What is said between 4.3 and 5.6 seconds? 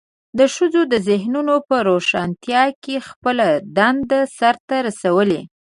سرته رسولې.